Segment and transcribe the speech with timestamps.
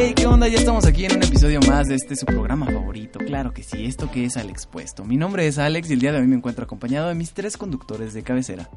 [0.00, 0.46] Hey, ¿qué onda?
[0.46, 3.18] Ya estamos aquí en un episodio más de este su programa favorito.
[3.18, 5.04] Claro que sí, esto que es al expuesto.
[5.04, 7.56] Mi nombre es Alex y el día de hoy me encuentro acompañado de mis tres
[7.56, 8.70] conductores de cabecera.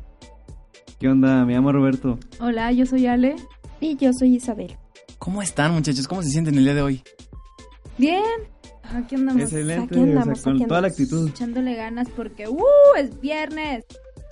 [1.00, 1.46] ¿Qué onda?
[1.46, 2.18] Me llamo Roberto.
[2.40, 3.36] Hola, yo soy Ale.
[3.80, 4.76] Y yo soy Isabel.
[5.20, 6.08] ¿Cómo están, muchachos?
[6.08, 7.04] ¿Cómo se sienten el día de hoy?
[8.00, 8.24] Bien.
[8.82, 11.30] Aquí andamos Excelente, aquí andamos, o sea, con aquí toda la actitud.
[11.30, 12.66] echándole ganas porque ¡uh!
[12.98, 13.86] es viernes.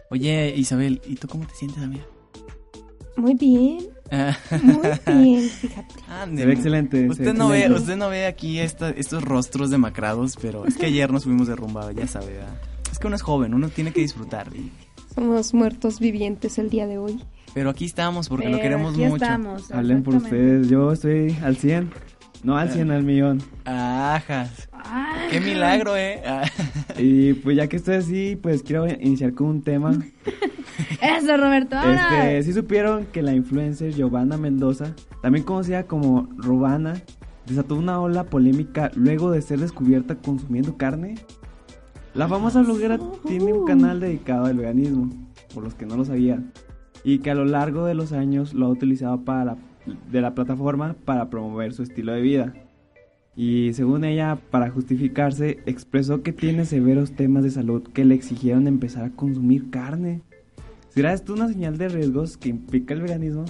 [0.10, 2.06] Oye, Isabel, ¿y tú cómo te sientes, amiga?
[3.16, 3.99] Muy bien, Ah,
[4.62, 4.78] muy
[5.24, 6.46] bien, fíjate.
[6.46, 7.10] ve excelente.
[7.10, 7.82] Usted ve no, ve, excelente.
[7.82, 11.56] usted no ve aquí esta- estos rostros demacrados, pero es que ayer nos fuimos de
[11.56, 12.34] rumba, ya sabe.
[12.34, 12.56] ¿verdad?
[12.92, 14.48] Es que uno es joven, uno tiene que disfrutar.
[14.56, 14.72] y-
[15.14, 17.24] Somos muertos vivientes el día de hoy.
[17.54, 19.16] Pero aquí estamos porque lo Pero queremos aquí mucho.
[19.24, 19.72] estamos.
[19.72, 20.70] Hablen por ustedes.
[20.70, 21.90] Yo estoy al 100.
[22.44, 23.42] No al 100, al millón.
[23.66, 24.70] Ajas.
[24.72, 26.22] Ah, Qué milagro, ¿eh?
[26.26, 26.44] Ah.
[26.98, 29.92] Y pues ya que estoy así, pues quiero iniciar con un tema.
[31.02, 31.78] Eso, Roberto.
[31.78, 37.02] Este, sí supieron que la influencer Giovanna Mendoza, también conocida como Robana,
[37.46, 41.16] desató una ola polémica luego de ser descubierta consumiendo carne.
[42.14, 45.10] La famosa bloguera tiene un canal dedicado al veganismo,
[45.54, 46.52] por los que no lo sabían,
[47.04, 49.58] y que a lo largo de los años lo ha utilizado para
[50.12, 52.54] de la plataforma para promover su estilo de vida.
[53.36, 58.68] Y según ella, para justificarse, expresó que tiene severos temas de salud que le exigieron
[58.68, 60.22] empezar a consumir carne.
[60.90, 63.46] ¿Será esto una señal de riesgos que implica el veganismo?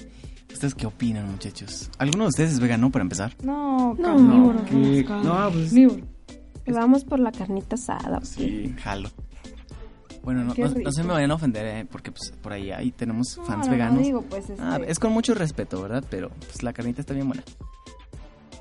[0.52, 1.90] ¿Ustedes qué opinan, muchachos?
[1.98, 3.36] ¿Alguno de ustedes es vegano para empezar?
[3.44, 4.66] No, No, carnívoro.
[4.66, 6.06] que- no, no, pues- carnívoro.
[6.68, 8.20] Vamos por la carnita asada.
[8.24, 9.10] Sí, jalo.
[10.24, 11.88] Bueno, no, no- se me vayan a ofender, ¿eh?
[11.90, 14.04] porque pues, por ahí, ahí tenemos fans no, no, veganos.
[14.04, 16.04] digo, pues, este, Ah, es con mucho respeto, ¿verdad?
[16.10, 17.44] Pero pues la carnita está bien buena.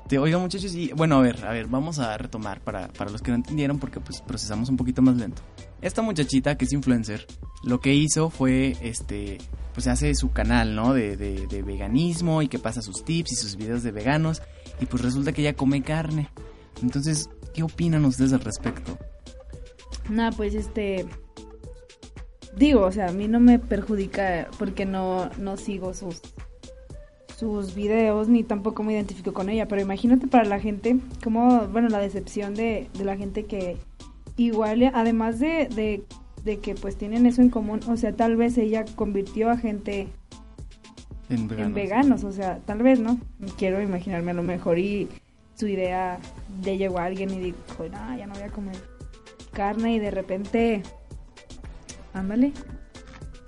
[0.09, 3.21] Te oiga, muchachos, y bueno, a ver, a ver, vamos a retomar para, para los
[3.21, 5.43] que no entendieron porque pues procesamos un poquito más lento.
[5.83, 7.27] Esta muchachita que es influencer,
[7.63, 9.37] lo que hizo fue, este,
[9.71, 10.95] pues hace su canal, ¿no?
[10.95, 14.41] De, de, de veganismo y que pasa sus tips y sus videos de veganos
[14.81, 16.31] y pues resulta que ella come carne.
[16.81, 18.97] Entonces, ¿qué opinan ustedes al respecto?
[20.09, 21.05] Nah, pues este.
[22.55, 26.19] Digo, o sea, a mí no me perjudica porque no, no sigo sus
[27.39, 31.87] sus videos ni tampoco me identifico con ella, pero imagínate para la gente como, bueno,
[31.87, 33.77] la decepción de, de la gente que
[34.35, 36.03] igual, además de, de,
[36.43, 40.09] de que pues tienen eso en común, o sea, tal vez ella convirtió a gente
[41.29, 41.67] En veganos.
[41.67, 43.17] en veganos, o sea, tal vez, ¿no?
[43.57, 45.07] Quiero imaginarme a lo mejor y
[45.55, 46.19] su idea
[46.61, 48.75] ya llegó a alguien y dijo, no, ya no voy a comer
[49.53, 50.83] carne y de repente,
[52.13, 52.51] ándale,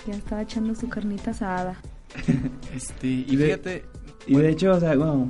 [0.07, 1.77] ya estaba echando su carnita asada.
[2.75, 3.83] Este, y De- fíjate,
[4.27, 5.29] Y de hecho, o sea, bueno,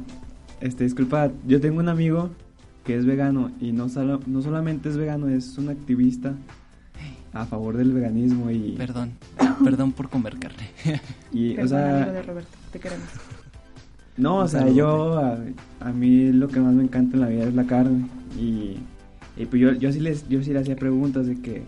[0.59, 2.30] este, disculpa, yo tengo un amigo
[2.86, 6.34] que es vegano y no, solo, no solamente es vegano, es un activista
[7.34, 9.12] a favor del veganismo y, perdón,
[9.64, 10.69] perdón por comer carne.
[11.31, 13.06] y o Perdón, amigo de sea, Roberto, te queremos.
[14.18, 15.38] no, o sea, yo, a,
[15.80, 18.78] a mí lo que más me encanta en la vida es la carne y,
[19.38, 21.63] y pues yo, yo sí les, yo sí le hacía preguntas de que,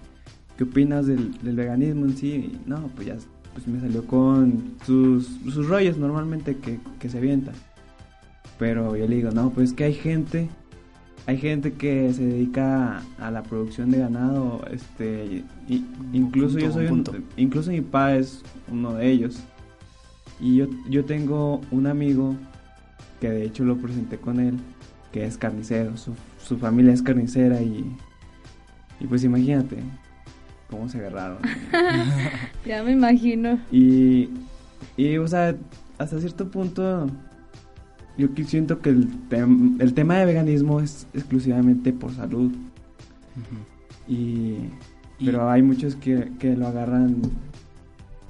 [0.58, 2.28] ¿qué opinas del, del veganismo en sí?
[2.32, 3.16] Y no, pues ya,
[3.54, 7.56] pues me salió con sus, sus rollos normalmente que, que se avientan.
[8.60, 10.50] Pero yo le digo, no, pues que hay gente,
[11.26, 16.72] hay gente que se dedica a, la producción de ganado, este, y- incluso punto, yo
[16.72, 17.04] soy un
[17.38, 19.40] incluso mi papá es uno de ellos.
[20.40, 22.36] Y yo, yo tengo un amigo
[23.22, 24.56] que de hecho lo presenté con él,
[25.12, 26.14] que es carnicero, su,
[26.44, 27.86] su familia es carnicera y,
[29.00, 29.78] y pues imagínate
[30.74, 31.38] cómo se agarraron.
[32.66, 33.60] Ya me imagino.
[33.72, 34.30] Y,
[34.98, 35.56] y, o sea,
[35.98, 37.08] hasta cierto punto,
[38.18, 42.52] yo siento que el, tem- el tema de veganismo es exclusivamente por salud.
[44.08, 44.16] Y,
[45.20, 47.18] Y- pero hay muchos que, que lo agarran,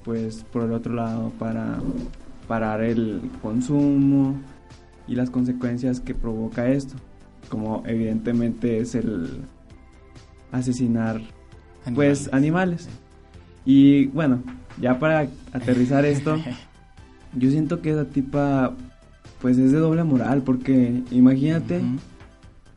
[0.04, 1.78] pues, por el otro lado para
[2.48, 4.36] parar el consumo
[5.08, 6.94] y las consecuencias que provoca esto.
[7.48, 9.42] Como evidentemente es el
[10.52, 11.20] asesinar,
[11.94, 12.88] pues, animales.
[13.64, 14.42] Y bueno,
[14.80, 16.36] ya para aterrizar esto,
[17.34, 18.74] yo siento que esa tipa,
[19.40, 21.80] pues es de doble moral, porque imagínate,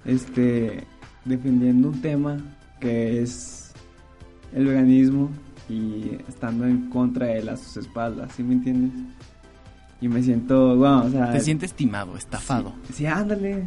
[0.06, 0.83] este,
[1.25, 2.38] defendiendo un tema
[2.80, 3.71] que es
[4.54, 5.30] el veganismo
[5.69, 8.92] y estando en contra de él a sus espaldas, ¿sí me entiendes?
[10.00, 11.31] Y me siento, bueno, o sea...
[11.31, 12.74] Te sientes timado, estafado.
[12.88, 13.65] Sí, sí, ándale.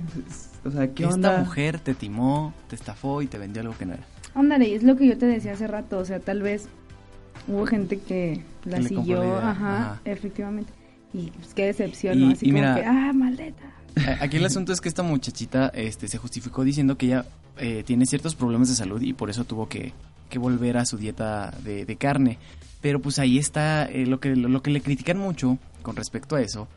[0.65, 1.39] O sea, ¿qué Esta onda?
[1.39, 4.05] mujer te timó, te estafó y te vendió algo que no era.
[4.35, 6.69] Ándale, es lo que yo te decía hace rato, o sea, tal vez
[7.49, 10.01] hubo gente que la Que siguió, ajá, ajá.
[10.05, 10.73] efectivamente.
[11.13, 12.33] Y pues qué decepción, Y- ¿no?
[12.33, 13.63] Así y como mira- que, ah, maldita.
[14.21, 17.27] Aquí el asunto es que esta muchachita este, se justificó diciendo que ella
[17.59, 19.93] eh, tiene ciertos problemas de salud y por eso tuvo que,
[20.29, 22.39] que volver a su dieta de, de carne.
[22.81, 26.41] Pero pues ahí está eh, lo, que, lo que le critican mucho con respecto a
[26.41, 26.69] eso.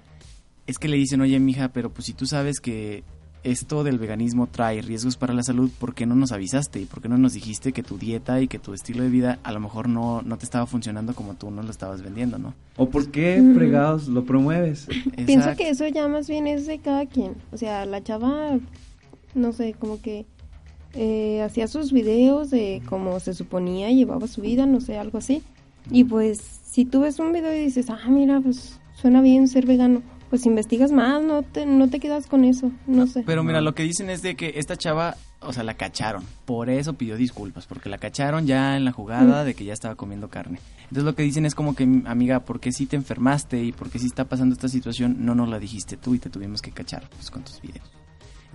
[0.66, 3.04] Es que le dicen, oye, mija, pero pues si tú sabes que
[3.44, 6.80] esto del veganismo trae riesgos para la salud, ¿por qué no nos avisaste?
[6.80, 9.40] ¿Y por qué no nos dijiste que tu dieta y que tu estilo de vida
[9.44, 12.54] a lo mejor no, no te estaba funcionando como tú nos lo estabas vendiendo, ¿no?
[12.78, 14.88] ¿O por qué fregados lo promueves?
[15.26, 17.36] Pienso que eso ya más bien es de cada quien.
[17.52, 18.60] O sea, la chava,
[19.36, 20.26] no sé, como que
[20.94, 25.44] eh, hacía sus videos de cómo se suponía llevaba su vida, no sé, algo así.
[25.92, 29.66] Y pues, si tú ves un video y dices, ah, mira, pues suena bien ser
[29.66, 30.02] vegano,
[30.34, 33.22] pues investigas más, no te, no te quedas con eso, no sé.
[33.24, 36.24] Pero mira, lo que dicen es de que esta chava, o sea, la cacharon.
[36.46, 39.94] Por eso pidió disculpas, porque la cacharon ya en la jugada de que ya estaba
[39.94, 40.58] comiendo carne.
[40.86, 43.92] Entonces lo que dicen es como que, amiga, ¿por qué si te enfermaste y por
[43.92, 46.72] qué si está pasando esta situación no nos la dijiste tú y te tuvimos que
[46.72, 47.92] cachar pues, con tus videos?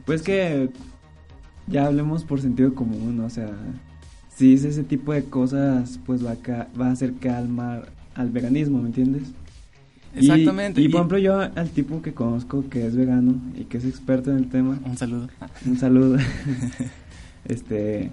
[0.05, 0.71] Pues que
[1.69, 3.53] ya hablemos por sentido común, o sea,
[4.35, 8.31] si es ese tipo de cosas, pues va a, ca- va a hacer calmar al
[8.31, 9.23] veganismo, ¿me entiendes?
[10.21, 10.81] Y- Exactamente.
[10.81, 14.31] Y, por ejemplo yo al tipo que conozco que es vegano y que es experto
[14.31, 15.29] en el tema, Un saludo.
[15.67, 16.17] un saludo,
[17.47, 18.11] este,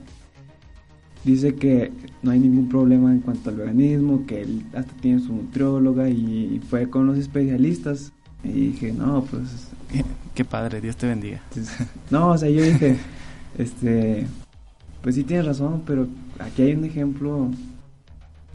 [1.23, 1.91] dice que
[2.21, 6.61] no hay ningún problema en cuanto al veganismo, que él hasta tiene su nutrióloga y
[6.69, 8.11] fue con los especialistas.
[8.43, 10.03] Y dije, no, pues Qué,
[10.35, 11.41] qué padre, Dios te bendiga.
[11.49, 12.95] entonces, no, o sea, yo dije,
[13.57, 14.27] este,
[15.01, 16.07] pues sí tienes razón, pero
[16.39, 17.49] aquí hay un ejemplo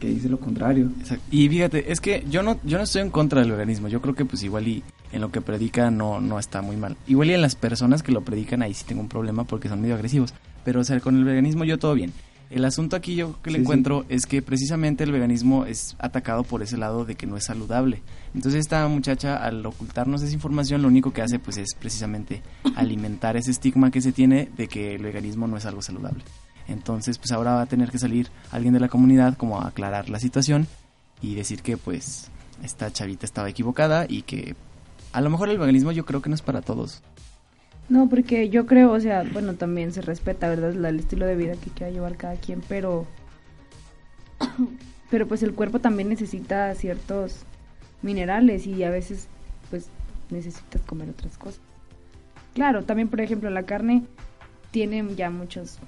[0.01, 0.89] que dice lo contrario.
[0.99, 1.23] Exacto.
[1.31, 3.87] Y fíjate, es que yo no, yo no estoy en contra del veganismo.
[3.87, 4.83] Yo creo que pues igual y
[5.13, 6.97] en lo que predica no, no está muy mal.
[7.07, 9.79] Igual y en las personas que lo predican ahí sí tengo un problema porque son
[9.81, 10.33] medio agresivos.
[10.65, 12.11] Pero o sea, con el veganismo yo todo bien.
[12.49, 13.61] El asunto aquí yo que le Sí, sí.
[13.61, 17.45] encuentro es que precisamente el veganismo es atacado por ese lado de que no es
[17.45, 18.01] saludable.
[18.35, 22.41] Entonces esta muchacha al ocultarnos esa información lo único que hace pues es precisamente
[22.75, 26.23] alimentar ese estigma que se tiene de que el veganismo no es algo saludable.
[26.67, 30.09] Entonces pues ahora va a tener que salir alguien de la comunidad como a aclarar
[30.09, 30.67] la situación
[31.21, 32.29] y decir que pues
[32.63, 34.55] esta chavita estaba equivocada y que
[35.13, 37.01] a lo mejor el veganismo yo creo que no es para todos.
[37.89, 40.73] No, porque yo creo, o sea, bueno, también se respeta, ¿verdad?
[40.85, 43.05] El estilo de vida que quiera llevar cada quien, pero...
[45.09, 47.43] Pero pues el cuerpo también necesita ciertos
[48.01, 49.27] minerales y a veces
[49.69, 49.89] pues
[50.29, 51.59] necesitas comer otras cosas.
[52.53, 54.03] Claro, también por ejemplo la carne
[54.71, 55.79] tiene ya muchos...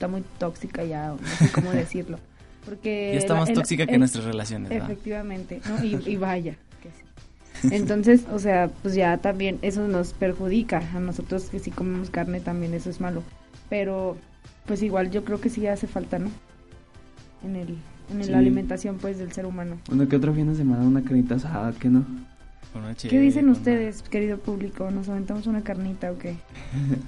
[0.00, 2.18] Está muy tóxica ya, no sé cómo decirlo.
[2.64, 4.70] Porque Ya está más el- tóxica que el- nuestras relaciones.
[4.70, 5.84] Efectivamente, ¿no?
[5.84, 6.88] Y, y vaya, que
[7.68, 7.74] sí.
[7.74, 12.40] Entonces, o sea, pues ya también eso nos perjudica a nosotros que si comemos carne
[12.40, 13.22] también eso es malo.
[13.68, 14.16] Pero,
[14.64, 16.30] pues igual yo creo que sí hace falta, ¿no?
[17.44, 17.76] En el
[18.10, 18.30] en Sí.
[18.30, 19.76] la alimentación pues del ser humano.
[19.92, 22.06] Uno que otro fin de semana una carnita asada, que no?
[22.72, 24.90] Con una ¿Qué dicen con ustedes, querido público?
[24.90, 26.36] ¿Nos aventamos una carnita o qué?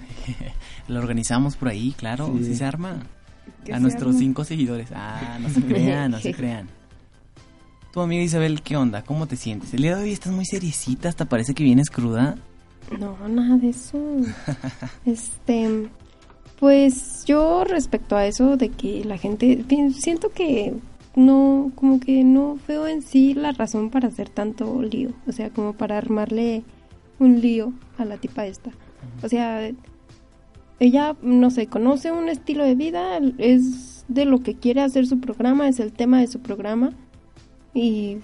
[0.89, 2.45] Lo organizamos por ahí, claro, Sí.
[2.47, 2.97] si se arma.
[3.65, 4.19] ¿Qué A se nuestros arma?
[4.21, 4.89] cinco seguidores.
[4.95, 6.69] Ah, no se crean, no se crean.
[7.93, 9.03] Tu amiga Isabel, ¿qué onda?
[9.03, 9.75] ¿Cómo te sientes?
[9.75, 12.37] El día de hoy estás muy seriecita, hasta parece que vienes cruda.
[12.99, 13.99] No, nada de eso.
[15.07, 15.89] este,
[16.59, 19.65] pues yo respecto a eso de que la gente,
[19.99, 20.75] siento que
[21.15, 25.11] no, como que no veo en sí la razón para hacer tanto lío.
[25.27, 26.63] O sea, como para armarle
[27.19, 28.71] un lío a la tipa esta.
[29.23, 29.71] O sea,
[30.81, 35.21] ella, no sé, conoce un estilo de vida, es de lo que quiere hacer su
[35.21, 36.93] programa, es el tema de su programa.
[37.75, 38.19] Y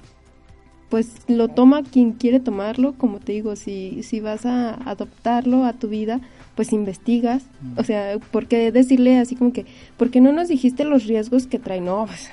[0.88, 5.74] pues lo toma quien quiere tomarlo, como te digo, si, si vas a adoptarlo a
[5.74, 6.20] tu vida,
[6.54, 7.44] pues investigas,
[7.76, 9.66] o sea, ¿por qué decirle así como que,
[9.96, 11.80] ¿por qué no nos dijiste los riesgos que trae?
[11.80, 12.30] No, pues,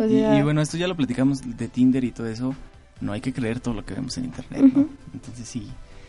[0.00, 2.54] o Y, sea, y bueno, esto ya lo platicamos de Tinder y todo eso.
[3.00, 4.86] No hay que creer todo lo que vemos en internet, ¿no?
[5.14, 5.68] Entonces sí,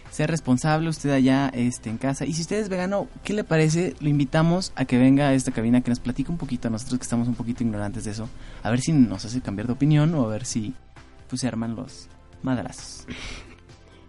[0.09, 2.25] sea responsable usted allá este, en casa.
[2.25, 3.95] Y si usted es vegano, ¿qué le parece?
[4.01, 6.99] Lo invitamos a que venga a esta cabina, que nos platique un poquito a nosotros
[6.99, 8.27] que estamos un poquito ignorantes de eso.
[8.63, 10.73] A ver si nos hace cambiar de opinión o a ver si
[11.29, 12.09] pues se arman los
[12.43, 13.05] madrazos.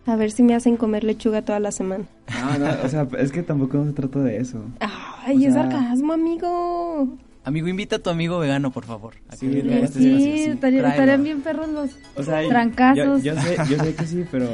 [0.07, 2.05] a ver si me hacen comer lechuga toda la semana.
[2.41, 4.65] No, no, o sea, es que tampoco se trata de eso.
[4.81, 7.17] Ay, O es sea- sarcasmo, amigo.
[7.44, 9.14] Amigo, invita a tu amigo vegano, por favor.
[9.28, 10.88] a Sí, sí, este Sí, estaría- tráelo.
[10.88, 11.90] estarían bien perros los...
[12.16, 13.22] O sea, Trancazos.
[13.22, 14.49] Yo, yo sé, yo sé que sí, pero.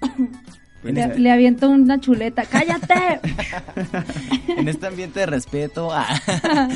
[0.82, 2.44] pues, Le, aviento una chuleta.
[2.44, 3.20] ¡Cállate!
[4.56, 5.90] En este ambiente de respeto.
[5.92, 6.06] ah.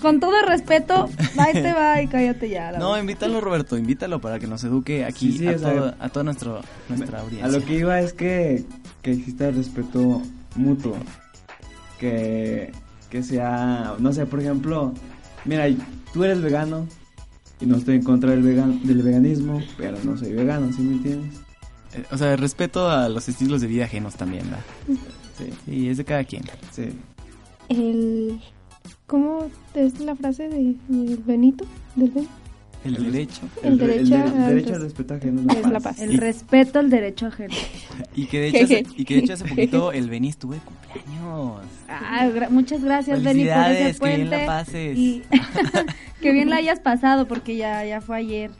[0.00, 2.72] Con todo el respeto, ahí te va y cállate ya.
[2.72, 6.24] No, invítalo, Roberto, invítalo para que nos eduque aquí Sí, sí, a, todo- a toda
[6.24, 7.44] nuestro, nuestra audiencia.
[7.44, 8.64] A lo que iba es que,
[9.02, 10.22] que exista el respeto
[10.56, 10.96] mutuo.
[11.98, 12.72] Que,
[13.10, 14.94] que sea, no sé, por ejemplo,
[15.44, 15.66] mira,
[16.12, 16.86] tú eres vegano
[17.60, 20.94] y no estoy en contra del, vegan, del veganismo, pero no soy vegano, ¿sí me
[20.94, 21.40] entiendes?
[21.94, 24.64] Eh, O sea, respeto a los estilos de vida ajenos también, ¿verdad?
[25.38, 26.42] Sí, Y es de cada quien.
[26.72, 26.88] sí.
[27.68, 28.40] El...
[29.06, 31.64] ¿Cómo es la frase de, del Benito?
[31.96, 32.28] ¿Del Ben?
[32.84, 33.42] El derecho.
[33.62, 36.00] El derecho de- al derecho res- al respeto ajeno es la paz.
[36.00, 37.54] El respeto al derecho ajeno.
[38.16, 40.60] Y que de hecho, hace, y que de hecho hace poquito el Beni estuvo de
[40.60, 41.60] cumpleaños.
[41.88, 44.16] Ah, gra- muchas gracias, Benny, por ese que puente.
[44.16, 44.98] bien la pases.
[44.98, 45.22] Y
[46.20, 48.50] que bien la hayas pasado, porque ya, ya fue ayer.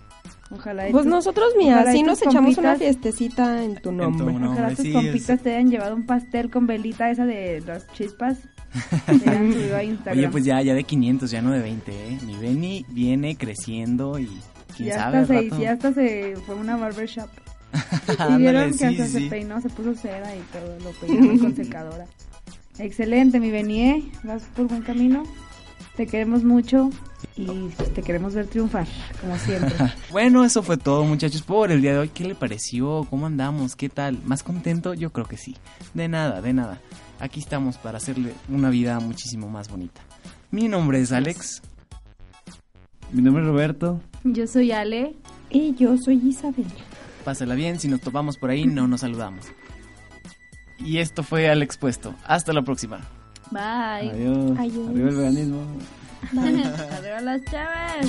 [0.53, 0.89] Ojalá.
[0.89, 3.77] y Pues tus- nosotros, mira, ojalá y sí nos tus echamos una compitas- fiestecita en
[3.81, 4.27] tu nombre.
[4.27, 4.49] nombre.
[4.49, 7.63] Ojalá hombre, tus sí, compitas es- te hayan llevado un pastel con velita esa de
[7.67, 8.39] las chispas.
[10.07, 10.13] A.
[10.13, 12.19] Oye, pues ya, ya de 500, ya no de 20, ¿eh?
[12.25, 14.29] Mi Beni viene creciendo y
[14.77, 15.63] quién ya sabe hasta, al se, rato.
[15.63, 17.29] ya hasta se fue una barbershop.
[18.31, 21.57] y vieron que hasta sí, se peinó, se puso cera y todo, lo peinó con
[21.65, 22.07] secadora.
[22.79, 25.25] Excelente, mi Benie, vas por buen camino.
[25.97, 26.91] Te queremos mucho
[27.37, 28.87] y pues, te queremos ver triunfar,
[29.21, 29.75] como siempre.
[30.11, 32.09] Bueno, eso fue todo, muchachos, por el día de hoy.
[32.09, 33.07] ¿Qué le pareció?
[33.11, 33.77] ¿Cómo andamos?
[33.77, 34.19] ¿Qué tal?
[34.25, 34.95] ¿Más contento?
[34.95, 35.57] Yo creo que sí.
[35.93, 36.81] De nada, de nada.
[37.21, 40.01] Aquí estamos para hacerle una vida muchísimo más bonita.
[40.51, 41.61] Mi nombre es Alex.
[43.13, 44.01] Mi nombre es Roberto.
[44.25, 45.15] Yo soy Ale.
[45.51, 46.67] Y yo soy Isabel.
[47.25, 49.47] Pásala bien, si nos topamos por ahí, no nos saludamos.
[50.79, 52.15] Y esto fue Al Expuesto.
[52.25, 53.01] Hasta la próxima.
[53.51, 54.11] Bye.
[54.11, 54.59] Adiós.
[54.59, 54.89] Adiós.
[54.89, 55.63] Arriba el veganismo.
[56.33, 58.09] Arriba las chaves.